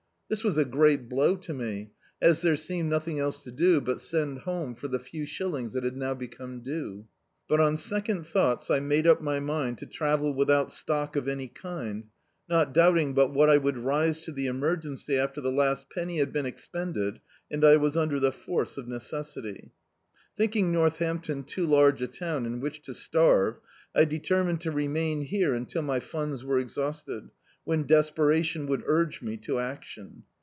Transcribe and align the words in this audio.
This 0.31 0.45
was 0.45 0.55
a 0.55 0.63
great 0.63 1.09
blow 1.09 1.35
to 1.35 1.53
me, 1.53 1.91
as 2.21 2.41
there 2.41 2.55
seemed 2.55 2.89
nothing 2.89 3.19
else 3.19 3.43
to 3.43 3.51
do 3.51 3.81
but 3.81 3.99
send 3.99 4.39
home 4.39 4.75
for 4.75 4.87
the 4.87 4.97
few 4.97 5.25
shillings 5.25 5.73
that 5.73 5.83
had 5.83 5.97
now 5.97 6.13
become 6.13 6.61
due. 6.61 7.05
But 7.49 7.59
cm 7.59 7.77
second 7.77 8.25
thoughts 8.25 8.71
I 8.71 8.79
made 8.79 9.05
up 9.05 9.21
my 9.21 9.41
mind 9.41 9.77
to 9.79 9.85
travel 9.85 10.33
without 10.33 10.71
stock 10.71 11.17
of 11.17 11.27
any 11.27 11.49
kind, 11.49 12.05
not 12.47 12.73
doubting 12.73 13.13
but 13.13 13.33
what 13.33 13.49
I 13.49 13.57
would 13.57 13.77
rise 13.79 14.21
to 14.21 14.31
the 14.31 14.47
emergency 14.47 15.17
after 15.17 15.41
the 15.41 15.51
last 15.51 15.89
penny 15.89 16.19
had 16.19 16.31
been 16.31 16.45
expended, 16.45 17.19
and 17.51 17.65
I 17.65 17.75
was 17.75 17.97
under 17.97 18.17
the 18.21 18.31
force 18.31 18.77
of 18.77 18.87
necessity, 18.87 19.71
lliinking 20.39 20.67
Northampton 20.71 21.43
too 21.43 21.65
large 21.65 22.01
a 22.01 22.07
town 22.07 22.45
in 22.45 22.61
which 22.61 22.81
to 22.83 22.93
starve, 22.93 23.57
I 23.93 24.05
determined 24.05 24.61
to 24.61 24.71
remain 24.71 25.23
here 25.23 25.53
until 25.53 25.81
my 25.81 25.99
funds 25.99 26.45
were 26.45 26.57
exhausted, 26.57 27.31
when 27.63 27.85
despera 27.85 28.39
ticn 28.41 28.65
would 28.65 28.81
urge 28.87 29.21
me 29.21 29.37
to 29.37 29.53
acticm. 29.53 30.23